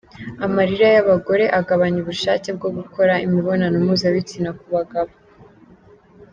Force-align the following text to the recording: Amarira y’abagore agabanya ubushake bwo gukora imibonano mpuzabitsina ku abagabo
Amarira 0.45 0.87
y’abagore 0.95 1.45
agabanya 1.59 1.99
ubushake 2.01 2.49
bwo 2.57 2.69
gukora 2.77 3.13
imibonano 3.25 3.75
mpuzabitsina 3.85 4.49
ku 4.57 4.63
abagabo 4.71 5.11